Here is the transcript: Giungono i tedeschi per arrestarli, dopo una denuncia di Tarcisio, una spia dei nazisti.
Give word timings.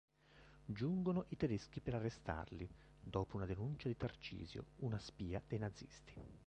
Giungono 0.65 1.25
i 1.27 1.37
tedeschi 1.37 1.79
per 1.79 1.93
arrestarli, 1.93 2.67
dopo 2.99 3.35
una 3.37 3.45
denuncia 3.45 3.87
di 3.87 3.95
Tarcisio, 3.95 4.69
una 4.77 4.97
spia 4.97 5.39
dei 5.47 5.59
nazisti. 5.59 6.15